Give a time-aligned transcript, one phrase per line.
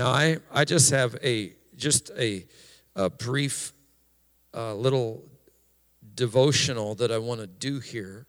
[0.00, 2.46] Now, I, I just have a just a,
[2.96, 3.74] a brief
[4.54, 5.28] uh, little
[6.14, 8.26] devotional that I want to do here.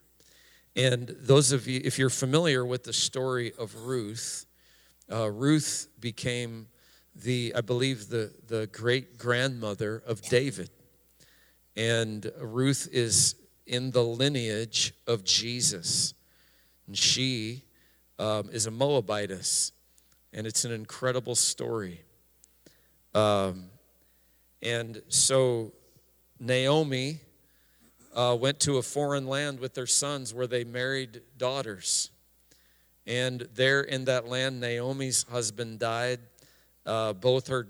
[0.76, 4.48] And those of you, if you're familiar with the story of Ruth,
[5.10, 6.68] uh, Ruth became
[7.16, 10.72] the, I believe, the, the great grandmother of David.
[11.78, 13.36] And Ruth is
[13.66, 16.16] in the lineage of Jesus.
[16.86, 17.64] And she
[18.20, 19.72] um, is a Moabitess.
[20.34, 22.02] And it's an incredible story.
[23.14, 23.66] Um,
[24.62, 25.74] and so
[26.40, 27.20] Naomi
[28.16, 32.12] uh, went to a foreign land with their sons where they married daughters.
[33.06, 36.20] And there in that land, Naomi's husband died.
[36.86, 37.68] Uh, both her,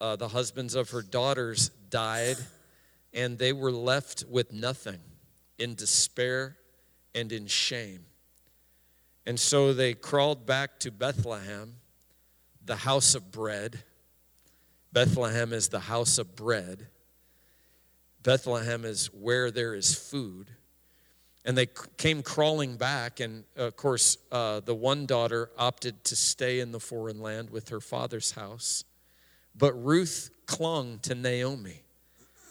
[0.00, 2.36] uh, the husbands of her daughters died,
[3.12, 5.00] and they were left with nothing
[5.58, 6.56] in despair
[7.14, 8.04] and in shame.
[9.26, 11.74] And so they crawled back to Bethlehem,
[12.64, 13.82] the house of bread.
[14.92, 16.86] Bethlehem is the house of bread.
[18.22, 20.50] Bethlehem is where there is food.
[21.44, 26.58] And they came crawling back, and of course, uh, the one daughter opted to stay
[26.58, 28.84] in the foreign land with her father's house.
[29.56, 31.82] But Ruth clung to Naomi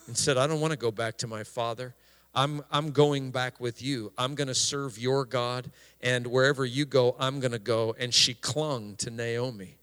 [0.08, 1.94] and said, I don't want to go back to my father.
[2.36, 4.12] I'm, I'm going back with you.
[4.18, 7.96] I'm going to serve your God, and wherever you go, I'm going to go.
[7.98, 9.78] And she clung to Naomi.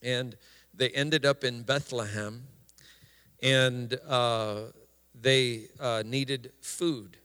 [0.00, 0.36] And
[0.72, 2.44] they ended up in Bethlehem,
[3.42, 4.66] and uh,
[5.20, 7.16] they uh, needed food.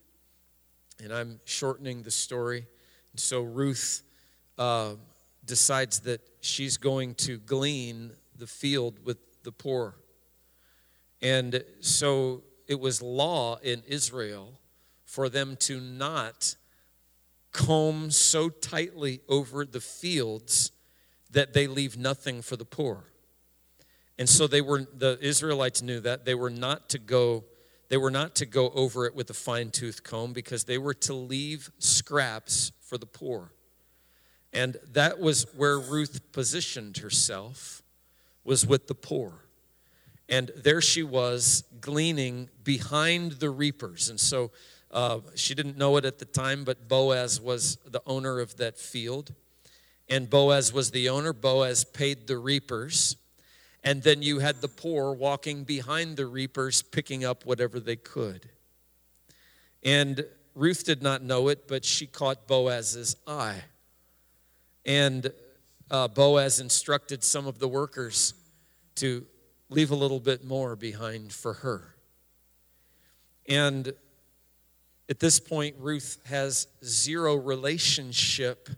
[1.03, 2.65] And I'm shortening the story.
[3.11, 4.01] And so Ruth
[4.57, 4.93] uh,
[5.45, 9.95] decides that she's going to glean the field with the poor.
[11.21, 14.59] And so it was law in Israel
[15.05, 16.55] for them to not
[17.51, 20.71] comb so tightly over the fields
[21.31, 23.05] that they leave nothing for the poor.
[24.17, 27.45] And so they were the Israelites knew that they were not to go
[27.89, 30.95] they were not to go over it with a fine tooth comb because they were
[30.95, 33.51] to leave scraps for the poor.
[34.51, 37.83] And that was where Ruth positioned herself,
[38.43, 39.45] was with the poor.
[40.33, 44.09] And there she was gleaning behind the reapers.
[44.09, 44.49] And so
[44.89, 48.79] uh, she didn't know it at the time, but Boaz was the owner of that
[48.79, 49.31] field.
[50.09, 51.33] And Boaz was the owner.
[51.33, 53.15] Boaz paid the reapers.
[53.83, 58.49] And then you had the poor walking behind the reapers, picking up whatever they could.
[59.83, 63.61] And Ruth did not know it, but she caught Boaz's eye.
[64.83, 65.31] And
[65.91, 68.33] uh, Boaz instructed some of the workers
[68.95, 69.27] to
[69.73, 71.95] leave a little bit more behind for her.
[73.49, 73.91] And
[75.09, 78.69] at this point, Ruth has zero relationship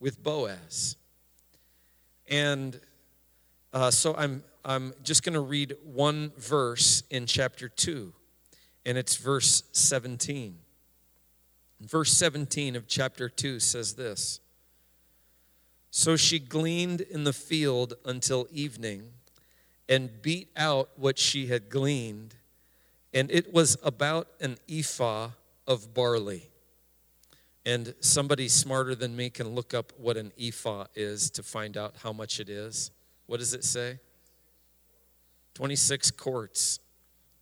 [0.00, 0.96] with Boaz.
[2.28, 2.80] And
[3.74, 8.12] uh, so I'm, I'm just going to read one verse in chapter 2,
[8.86, 10.56] and it's verse 17.
[11.80, 14.40] Verse 17 of chapter 2 says this
[15.90, 19.10] So she gleaned in the field until evening
[19.88, 22.34] and beat out what she had gleaned,
[23.12, 25.30] and it was about an ephah
[25.66, 26.48] of barley.
[27.66, 31.94] And somebody smarter than me can look up what an ephah is to find out
[32.02, 32.90] how much it is.
[33.26, 33.98] What does it say?
[35.54, 36.80] 26 quarts.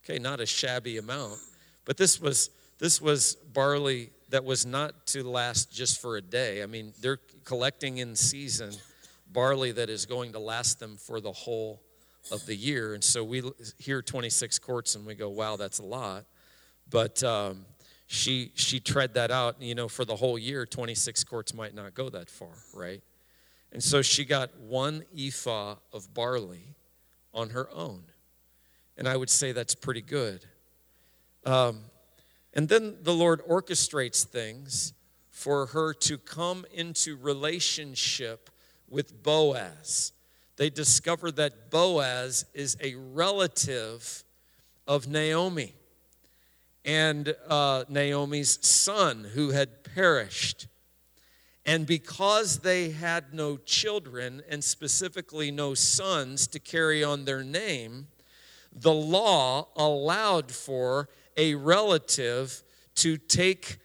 [0.04, 1.40] Okay, not a shabby amount.
[1.84, 6.62] But this was this was barley that was not to last just for a day.
[6.62, 8.72] I mean, they're collecting in season
[9.32, 11.81] barley that is going to last them for the whole
[12.30, 12.94] of the year.
[12.94, 13.42] And so we
[13.78, 16.24] hear 26 quarts and we go, wow, that's a lot.
[16.88, 17.64] But um,
[18.06, 19.60] she she tread that out.
[19.60, 23.02] You know, for the whole year, 26 quarts might not go that far, right?
[23.72, 26.74] And so she got one ephah of barley
[27.32, 28.04] on her own.
[28.98, 30.44] And I would say that's pretty good.
[31.46, 31.80] Um,
[32.52, 34.92] and then the Lord orchestrates things
[35.30, 38.50] for her to come into relationship
[38.88, 40.12] with Boaz.
[40.62, 44.22] They discover that Boaz is a relative
[44.86, 45.74] of Naomi
[46.84, 50.68] and uh, Naomi's son who had perished.
[51.66, 58.06] And because they had no children, and specifically no sons to carry on their name,
[58.72, 62.62] the law allowed for a relative
[62.94, 63.78] to take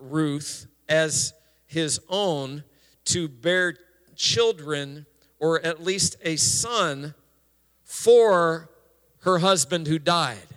[0.00, 1.32] Ruth as
[1.68, 2.64] his own
[3.04, 3.76] to bear
[4.16, 5.06] children,
[5.38, 7.14] or at least a son,
[7.82, 8.70] for
[9.20, 10.48] her husband who died.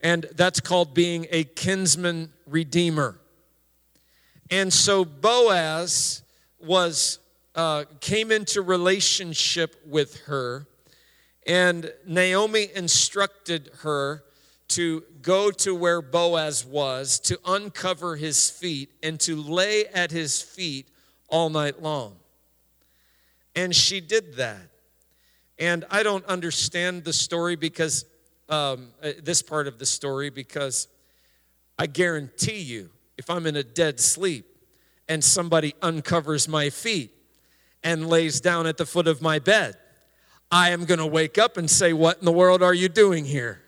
[0.00, 3.18] And that's called being a kinsman redeemer.
[4.50, 6.22] And so Boaz
[6.58, 7.18] was
[7.54, 10.66] uh, came into relationship with her,
[11.46, 14.24] and Naomi instructed her
[14.68, 20.40] to go to where Boaz was, to uncover his feet, and to lay at his
[20.40, 20.88] feet
[21.28, 22.16] all night long.
[23.54, 24.70] And she did that.
[25.58, 28.06] And I don't understand the story because,
[28.48, 30.88] um, uh, this part of the story, because
[31.78, 34.46] I guarantee you, if I'm in a dead sleep
[35.08, 37.10] and somebody uncovers my feet
[37.82, 39.76] and lays down at the foot of my bed,
[40.50, 43.24] I am going to wake up and say, What in the world are you doing
[43.24, 43.60] here?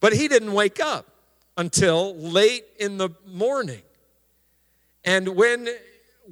[0.00, 1.06] But he didn't wake up
[1.56, 3.82] until late in the morning.
[5.04, 5.68] And when,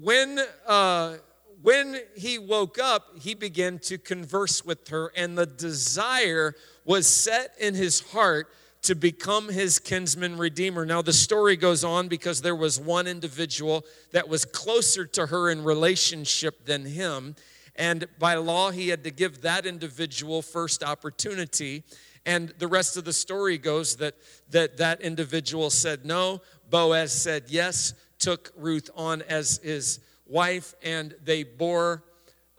[0.01, 1.17] when, uh,
[1.63, 6.55] when he woke up, he began to converse with her, and the desire
[6.85, 8.49] was set in his heart
[8.83, 10.87] to become his kinsman redeemer.
[10.87, 15.51] Now, the story goes on because there was one individual that was closer to her
[15.51, 17.37] in relationship than him.
[17.77, 21.83] And by law, he had to give that individual first opportunity.
[22.25, 24.15] And the rest of the story goes that
[24.51, 26.41] that, that individual said no.
[26.71, 30.01] Boaz said yes, took Ruth on as his
[30.31, 32.05] wife, and they bore,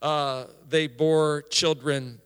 [0.01, 2.19] uh, they bore children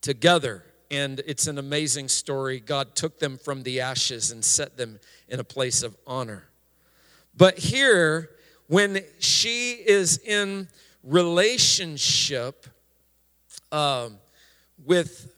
[0.00, 0.64] together.
[0.90, 2.60] And it's an amazing story.
[2.60, 6.44] God took them from the ashes and set them in a place of honor.
[7.36, 8.30] But here,
[8.68, 10.68] when she is in
[11.02, 12.66] relationship
[13.70, 14.16] um,
[14.84, 15.34] with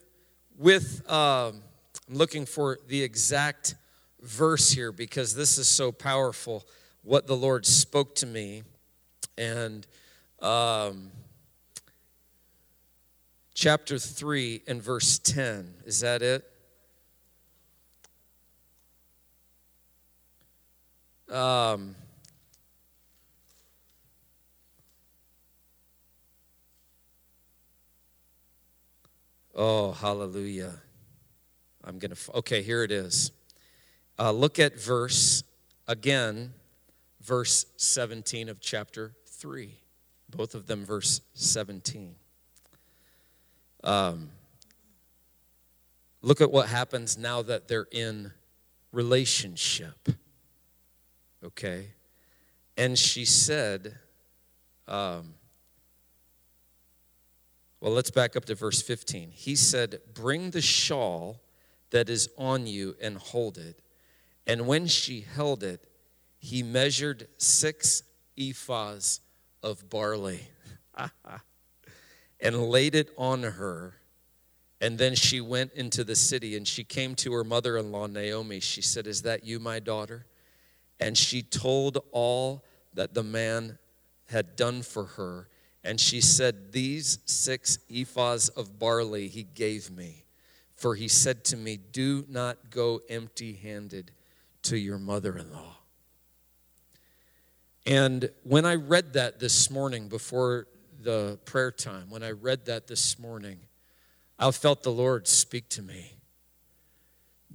[0.61, 1.63] with, um,
[2.07, 3.77] I'm looking for the exact
[4.21, 6.67] verse here because this is so powerful
[7.03, 8.63] what the Lord spoke to me.
[9.41, 9.87] And
[10.43, 11.11] um,
[13.55, 15.77] chapter 3 and verse 10.
[15.87, 16.45] Is that it?
[21.35, 21.95] Um,
[29.63, 30.73] Oh, hallelujah.
[31.85, 33.31] I'm going to, okay, here it is.
[34.19, 35.43] Uh, look at verse,
[35.87, 36.55] again,
[37.21, 39.75] verse 17 of chapter 3.
[40.29, 42.15] Both of them, verse 17.
[43.83, 44.31] Um,
[46.23, 48.33] look at what happens now that they're in
[48.93, 50.11] relationship.
[51.43, 51.89] Okay?
[52.77, 53.97] And she said,
[54.87, 55.35] um,
[57.81, 59.31] well, let's back up to verse 15.
[59.31, 61.41] He said, Bring the shawl
[61.91, 63.81] that is on you and hold it.
[64.47, 65.87] And when she held it,
[66.39, 68.03] he measured six
[68.37, 69.21] ephahs
[69.63, 70.41] of barley
[72.41, 73.95] and laid it on her.
[74.81, 78.07] And then she went into the city and she came to her mother in law,
[78.07, 78.61] Naomi.
[78.61, 80.25] She said, Is that you, my daughter?
[80.99, 82.65] And she told all
[82.95, 83.79] that the man
[84.27, 85.49] had done for her.
[85.85, 90.25] And she said, These six ephahs of barley he gave me.
[90.77, 94.13] For he said to me, Do not go empty handed
[94.63, 95.77] to your mother in law.
[97.87, 100.67] And when I read that this morning before
[101.01, 103.59] the prayer time, when I read that this morning,
[104.39, 106.15] I felt the Lord speak to me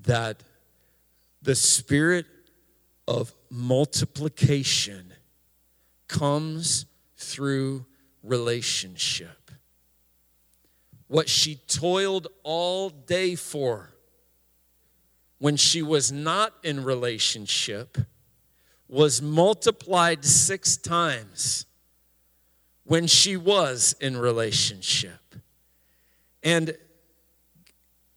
[0.01, 0.43] that
[1.41, 2.25] the spirit
[3.07, 5.13] of multiplication
[6.07, 6.85] comes
[7.17, 7.85] through
[8.23, 9.51] relationship.
[11.07, 13.91] What she toiled all day for
[15.37, 17.97] when she was not in relationship
[18.87, 21.65] was multiplied six times
[22.83, 25.35] when she was in relationship.
[26.43, 26.77] And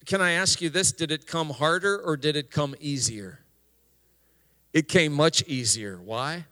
[0.04, 0.92] can I ask you this?
[0.92, 3.40] Did it come harder or did it come easier?
[4.72, 5.98] It came much easier.
[5.98, 6.44] Why?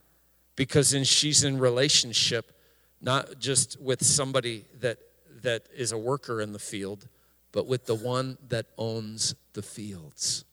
[0.56, 2.52] Because in, she's in relationship
[3.00, 4.99] not just with somebody that,
[5.42, 7.06] that is a worker in the field,
[7.52, 10.44] but with the one that owns the fields.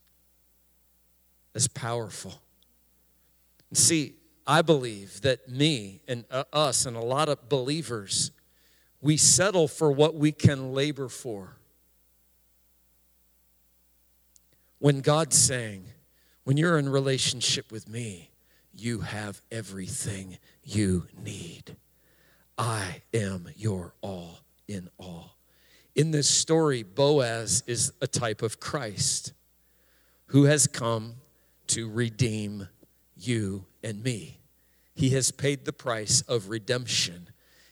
[1.53, 2.42] That's powerful.
[3.77, 4.15] See,
[4.45, 8.31] I believe that me and uh, us and a lot of believers,
[9.01, 11.57] we settle for what we can labor for.
[14.79, 15.85] When God's saying,
[16.43, 18.31] when you're in relationship with me,
[18.73, 21.77] you have everything you need.
[22.57, 25.37] I am your all in all.
[25.95, 29.33] In this story, Boaz is a type of Christ
[30.27, 31.15] who has come
[31.67, 32.67] to redeem
[33.27, 34.39] you and me.
[34.95, 37.29] He has paid the price of redemption.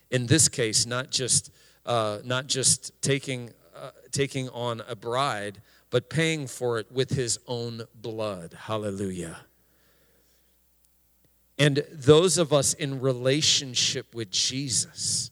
[0.09, 1.51] In this case, not just,
[1.85, 7.37] uh, not just taking, uh, taking on a bride, but paying for it with his
[7.47, 8.55] own blood.
[8.57, 9.37] Hallelujah.
[11.59, 15.29] And those of us in relationship with Jesus,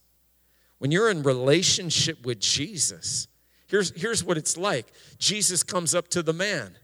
[0.78, 3.28] when you're in relationship with Jesus,
[3.68, 6.76] here's, here's what it's like Jesus comes up to the man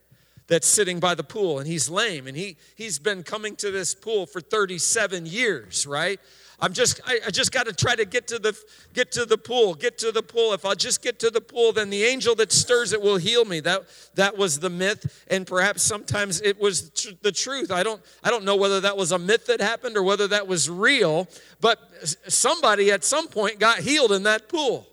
[0.47, 3.95] that's sitting by the pool and he's lame and he, he's been coming to this
[3.95, 6.19] pool for 37 years, right?
[6.59, 8.57] I'm just I, I just got to try to get to the
[8.93, 10.53] get to the pool, get to the pool.
[10.53, 13.45] If I'll just get to the pool, then the angel that stirs it will heal
[13.45, 13.59] me.
[13.59, 13.83] That
[14.15, 17.71] that was the myth, and perhaps sometimes it was tr- the truth.
[17.71, 20.47] I don't I don't know whether that was a myth that happened or whether that
[20.47, 21.27] was real,
[21.59, 21.79] but
[22.27, 24.87] somebody at some point got healed in that pool.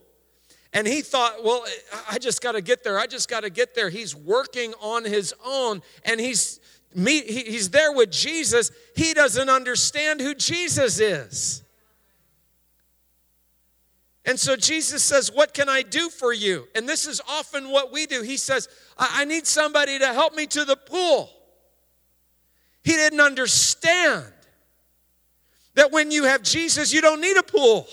[0.73, 1.65] And he thought, well,
[2.11, 2.99] I just got to get there.
[2.99, 3.91] I just got to get there.
[3.91, 6.61] He's working on his own and he's
[6.95, 11.63] meet, he's there with Jesus, he doesn't understand who Jesus is.
[14.25, 16.69] And so Jesus says, What can I do for you?
[16.75, 18.23] And this is often what we do.
[18.23, 21.29] He says, I, I need somebody to help me to the pool.
[22.85, 24.25] He didn't understand
[25.75, 27.87] that when you have Jesus, you don't need a pool.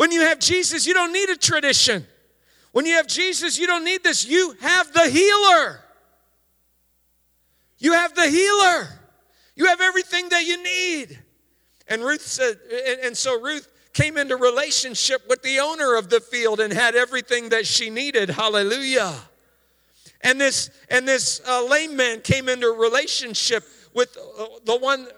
[0.00, 2.06] When you have Jesus, you don't need a tradition.
[2.72, 4.26] When you have Jesus, you don't need this.
[4.26, 5.78] You have the healer.
[7.78, 8.88] You have the healer.
[9.56, 11.18] You have everything that you need.
[11.86, 12.56] And Ruth said,
[13.04, 17.50] and so Ruth came into relationship with the owner of the field and had everything
[17.50, 18.30] that she needed.
[18.30, 19.14] Hallelujah.
[20.22, 25.08] And this and this uh, lame man came into relationship with uh, the one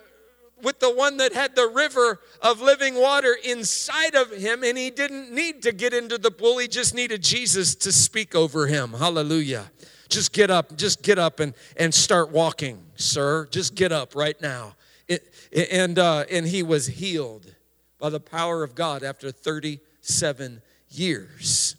[0.62, 4.90] with the one that had the river of living water inside of him and he
[4.90, 8.92] didn't need to get into the pool he just needed Jesus to speak over him.
[8.92, 9.71] Hallelujah.
[10.09, 13.47] Just get up, just get up and, and start walking, sir.
[13.50, 14.76] Just get up right now.
[15.09, 15.33] It,
[15.71, 17.54] and, uh, and he was healed
[17.99, 21.76] by the power of God after 37 years.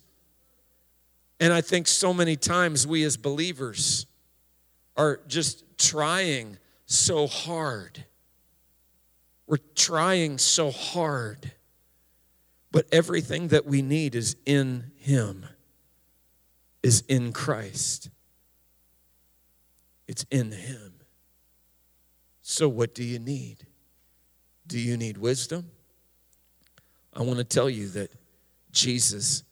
[1.40, 4.06] And I think so many times we as believers
[4.96, 8.06] are just trying so hard.
[9.48, 11.52] We're trying so hard.
[12.72, 15.46] But everything that we need is in Him,
[16.82, 18.10] is in Christ.
[20.08, 20.94] It's in Him.
[22.42, 23.68] So, what do you need?
[24.66, 25.70] Do you need wisdom?
[27.14, 28.12] I want to tell you that
[28.72, 29.44] Jesus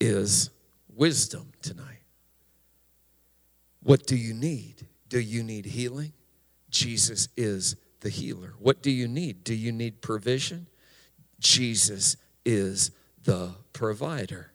[0.00, 0.50] is
[0.88, 2.02] wisdom tonight.
[3.82, 4.86] What do you need?
[5.08, 6.12] Do you need healing?
[6.70, 8.54] Jesus is the healer.
[8.58, 9.42] What do you need?
[9.42, 10.66] Do you need provision?
[11.40, 12.92] Jesus is
[13.24, 14.52] the provider.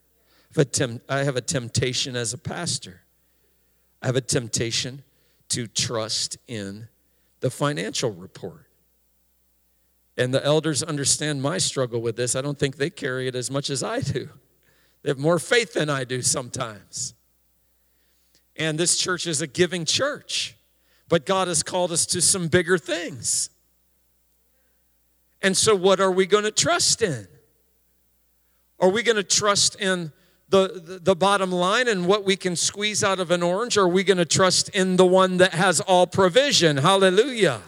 [1.10, 3.01] I have a temptation as a pastor
[4.01, 5.04] I have a temptation
[5.50, 6.88] to trust in
[7.39, 8.68] the financial report.
[10.18, 12.36] And the elders understand my struggle with this.
[12.36, 14.30] I don't think they carry it as much as I do.
[15.04, 17.13] They have more faith than I do sometimes.
[18.56, 20.56] And this church is a giving church,
[21.10, 23.50] but God has called us to some bigger things.
[25.42, 27.28] And so, what are we going to trust in?
[28.80, 30.12] Are we going to trust in
[30.50, 33.78] the, the, bottom line and what we can squeeze out of an orange?
[33.78, 36.78] Or are we going to trust in the one that has all provision?
[36.78, 37.62] Hallelujah.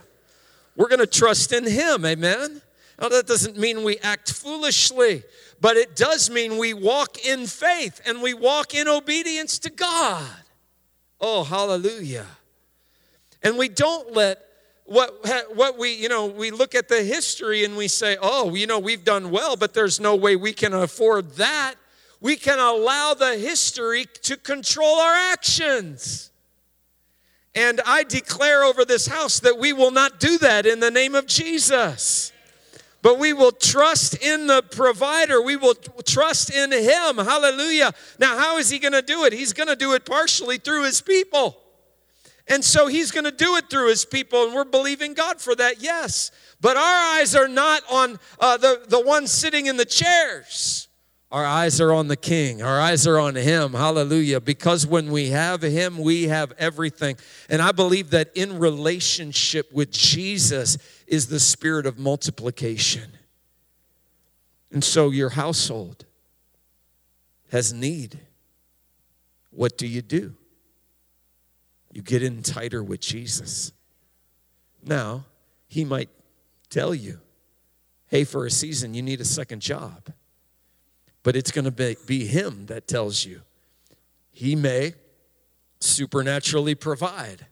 [0.76, 2.06] We're going to trust in Him.
[2.06, 2.62] Amen.
[3.02, 5.24] Now, that doesn't mean we act foolishly,
[5.60, 10.30] but it does mean we walk in faith and we walk in obedience to God.
[11.20, 12.28] Oh, hallelujah.
[13.44, 14.40] And we don't let
[14.86, 18.66] what, what we, you know, we look at the history and we say, oh, you
[18.66, 21.76] know, we've done well, but there's no way we can afford that
[22.22, 26.32] we can allow the history to control our actions.
[27.56, 31.16] And I declare over this house that we will not do that in the name
[31.16, 32.32] of Jesus.
[33.02, 35.42] But we will trust in the provider.
[35.42, 37.18] We will trust in him.
[37.18, 37.94] Hallelujah.
[38.20, 39.32] Now, how is he going to do it?
[39.32, 41.58] He's going to do it partially through his people.
[42.50, 45.56] And so he's going to do it through his people, and we're believing God for
[45.56, 46.32] that, yes.
[46.60, 50.88] But our eyes are not on uh, the, the ones sitting in the chairs.
[51.32, 52.64] Our eyes are on the King.
[52.64, 53.74] Our eyes are on Him.
[53.74, 54.42] Hallelujah.
[54.42, 57.18] Because when we have Him, we have everything.
[57.50, 63.12] And I believe that in relationship with Jesus is the spirit of multiplication.
[64.72, 66.06] And so your household
[67.52, 68.20] has need.
[69.52, 70.36] What do you do?
[71.92, 73.72] You get in tighter with Jesus.
[74.84, 75.26] Now,
[75.68, 76.10] He might
[76.70, 77.20] tell you,
[78.08, 80.12] hey, for a season, you need a second job
[81.24, 83.42] but it's going to be, be Him that tells you.
[84.32, 84.94] He may
[85.80, 87.46] supernaturally provide.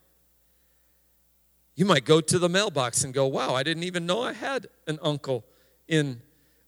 [1.76, 4.68] You might go to the mailbox and go, Wow, I didn't even know I had
[4.88, 5.46] an uncle
[5.88, 6.22] in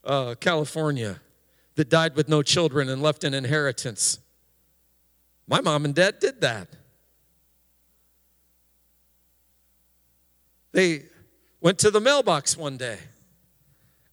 [0.04, 1.20] uh, California
[1.76, 4.20] that died with no children and left an inheritance.
[5.48, 6.68] My mom and dad did that.
[10.72, 11.04] They,
[11.62, 12.98] went to the mailbox one day,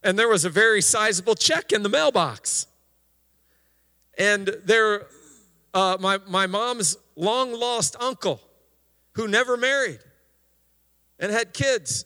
[0.03, 2.67] and there was a very sizable check in the mailbox.
[4.19, 5.07] And there,
[5.75, 8.41] uh, my, my mom's long lost uncle,
[9.13, 10.01] who never married
[11.19, 12.05] and had kids,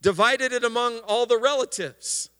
[0.00, 2.30] divided it among all the relatives.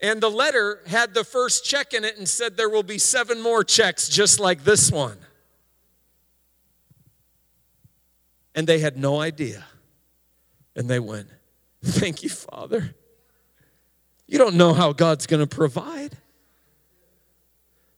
[0.00, 3.40] And the letter had the first check in it and said there will be seven
[3.40, 5.16] more checks just like this one.
[8.54, 9.64] And they had no idea.
[10.76, 11.28] And they went,
[11.82, 12.94] Thank you, Father.
[14.26, 16.16] You don't know how God's going to provide.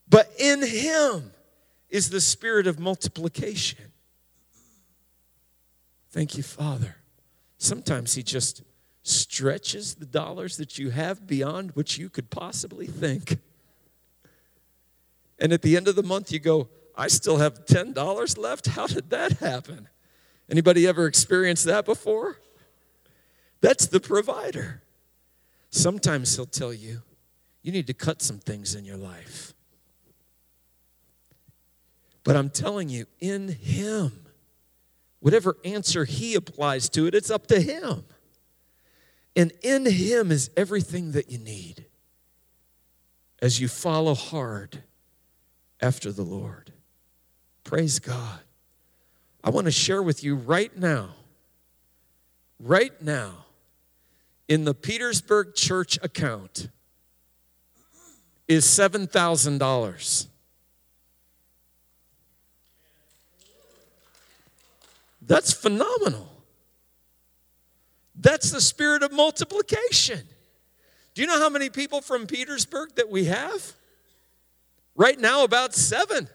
[0.09, 1.31] But in Him
[1.89, 3.91] is the spirit of multiplication.
[6.11, 6.97] Thank you, Father.
[7.57, 8.63] Sometimes He just
[9.03, 13.39] stretches the dollars that you have beyond what you could possibly think.
[15.39, 18.67] And at the end of the month, you go, I still have $10 left?
[18.67, 19.87] How did that happen?
[20.49, 22.39] Anybody ever experienced that before?
[23.61, 24.83] That's the provider.
[25.69, 27.01] Sometimes he'll tell you,
[27.61, 29.53] you need to cut some things in your life.
[32.23, 34.11] But I'm telling you, in him,
[35.19, 38.03] whatever answer he applies to it, it's up to him.
[39.35, 41.85] And in him is everything that you need
[43.41, 44.83] as you follow hard
[45.79, 46.73] after the Lord.
[47.63, 48.39] Praise God.
[49.43, 51.09] I want to share with you right now,
[52.59, 53.45] right now,
[54.47, 56.69] in the Petersburg church account
[58.47, 60.27] is $7,000.
[65.21, 66.31] That's phenomenal.
[68.15, 70.21] That's the spirit of multiplication.
[71.13, 73.73] Do you know how many people from Petersburg that we have?
[74.95, 76.29] Right now, about seven.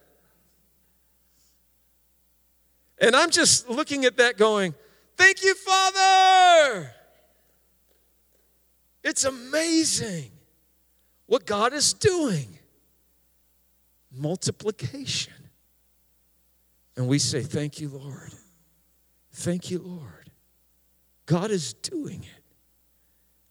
[3.01, 4.75] And I'm just looking at that going,
[5.17, 6.93] Thank you, Father.
[9.05, 10.31] It's amazing
[11.27, 12.59] what God is doing.
[14.11, 15.33] Multiplication.
[16.97, 18.33] And we say, Thank you, Lord.
[19.33, 20.31] Thank you, Lord.
[21.27, 22.43] God is doing it.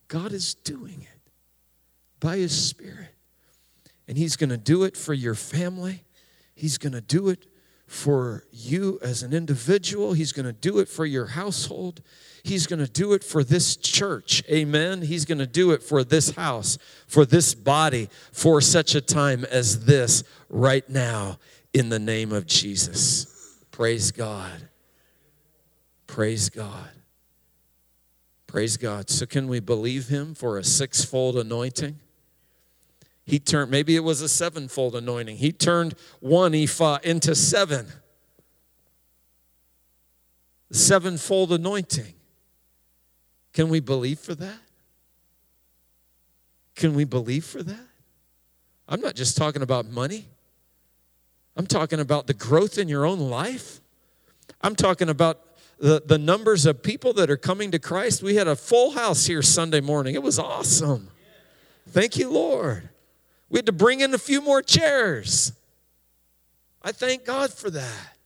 [0.08, 1.30] God is doing it
[2.20, 3.14] by His Spirit.
[4.06, 6.04] And He's going to do it for your family,
[6.54, 7.46] He's going to do it
[7.92, 12.00] for you as an individual, He's going to do it for your household.
[12.42, 14.42] He's going to do it for this church.
[14.50, 15.02] Amen.
[15.02, 19.44] He's going to do it for this house, for this body, for such a time
[19.44, 21.38] as this right now
[21.74, 23.60] in the name of Jesus.
[23.70, 24.68] Praise God.
[26.06, 26.90] Praise God.
[28.46, 29.10] Praise God.
[29.10, 31.98] So, can we believe Him for a sixfold anointing?
[33.24, 35.36] He turned, maybe it was a sevenfold anointing.
[35.36, 37.86] He turned one ephah into seven.
[40.70, 42.14] sevenfold anointing.
[43.52, 44.58] Can we believe for that?
[46.74, 47.86] Can we believe for that?
[48.88, 50.26] I'm not just talking about money.
[51.56, 53.80] I'm talking about the growth in your own life.
[54.62, 55.40] I'm talking about
[55.78, 58.22] the, the numbers of people that are coming to Christ.
[58.22, 60.14] We had a full house here Sunday morning.
[60.14, 61.10] It was awesome.
[61.88, 62.88] Thank you, Lord.
[63.52, 65.52] We had to bring in a few more chairs.
[66.82, 68.16] I thank God for that.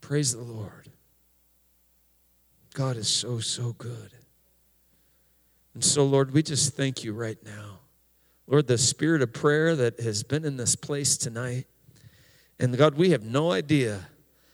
[0.00, 0.88] Praise the Lord.
[2.72, 4.12] God is so, so good.
[5.74, 7.80] And so, Lord, we just thank you right now.
[8.46, 11.66] Lord, the spirit of prayer that has been in this place tonight.
[12.58, 14.08] And God, we have no idea.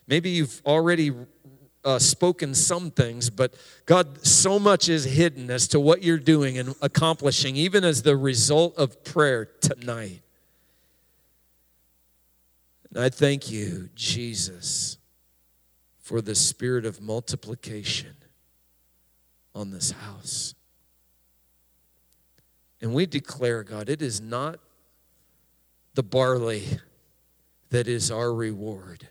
[0.09, 1.13] Maybe you've already
[1.85, 3.55] uh, spoken some things, but
[3.87, 8.17] God, so much is hidden as to what you're doing and accomplishing, even as the
[8.17, 10.23] result of prayer tonight.
[12.91, 14.99] And I thank you, Jesus
[16.13, 18.15] for the spirit of multiplication
[19.55, 20.55] on this house.
[22.81, 24.59] And we declare, God, it is not
[25.95, 26.65] the barley
[27.71, 29.09] that is our reward.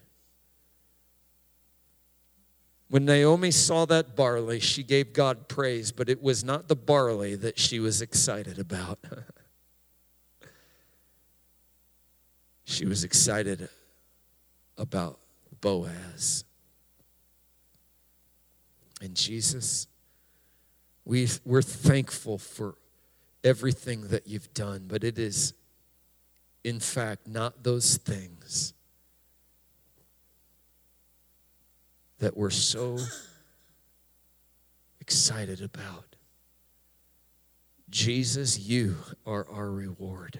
[2.91, 7.35] When Naomi saw that barley, she gave God praise, but it was not the barley
[7.35, 8.99] that she was excited about.
[12.65, 13.69] she was excited
[14.77, 15.19] about
[15.61, 16.43] Boaz.
[19.01, 19.87] And Jesus,
[21.05, 22.75] we, we're thankful for
[23.41, 25.53] everything that you've done, but it is,
[26.65, 28.73] in fact, not those things
[32.21, 32.99] that we're so
[34.99, 36.15] excited about.
[37.89, 40.39] Jesus, you are our reward.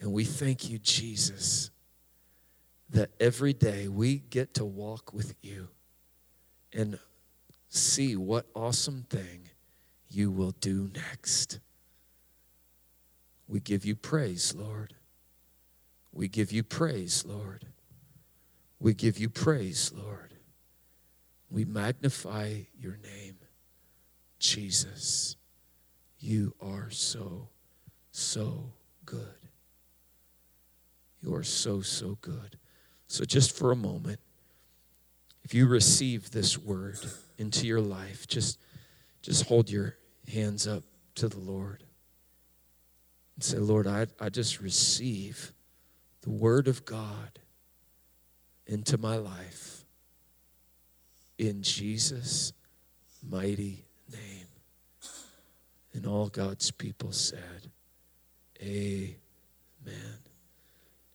[0.00, 1.70] And we thank you, Jesus,
[2.88, 5.68] that every day we get to walk with you
[6.72, 6.98] and
[7.68, 9.50] see what awesome thing
[10.08, 11.60] you will do next.
[13.46, 14.94] We give you praise, Lord.
[16.12, 17.66] We give you praise, Lord.
[18.78, 20.34] We give you praise, Lord.
[21.50, 23.36] We magnify your name,
[24.38, 25.36] Jesus.
[26.18, 27.48] You are so,
[28.10, 28.72] so
[29.04, 29.38] good.
[31.22, 32.58] You are so, so good.
[33.06, 34.20] So, just for a moment,
[35.42, 36.98] if you receive this word
[37.38, 38.58] into your life, just,
[39.22, 39.96] just hold your
[40.32, 40.82] hands up
[41.14, 41.84] to the Lord
[43.36, 45.52] and say, Lord, I, I just receive
[46.22, 47.38] the word of God
[48.66, 49.84] into my life
[51.38, 52.52] in Jesus'
[53.28, 54.46] mighty name.
[55.92, 57.70] And all God's people said,
[58.62, 59.16] Amen.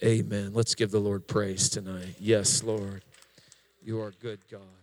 [0.03, 0.51] Amen.
[0.53, 2.15] Let's give the Lord praise tonight.
[2.19, 3.03] Yes, Lord.
[3.83, 4.80] You are good, God.